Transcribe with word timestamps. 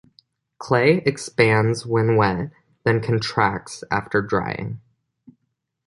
Clay 0.57 0.97
expands 1.05 1.85
when 1.85 2.15
wet, 2.15 2.49
then 2.85 3.03
contracts 3.03 3.83
after 3.91 4.23
drying. 4.23 4.81